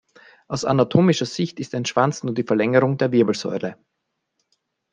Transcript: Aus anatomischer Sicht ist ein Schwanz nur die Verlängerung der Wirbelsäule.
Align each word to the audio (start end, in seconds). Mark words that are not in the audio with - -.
Aus 0.47 0.65
anatomischer 0.65 1.27
Sicht 1.27 1.59
ist 1.59 1.75
ein 1.75 1.85
Schwanz 1.85 2.23
nur 2.23 2.33
die 2.33 2.41
Verlängerung 2.41 2.97
der 2.97 3.11
Wirbelsäule. 3.11 3.77